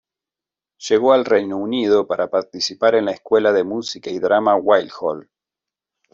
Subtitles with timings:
[0.89, 5.29] Llegó al Reino Unido para participar en la escuela de música y drama Guildhall.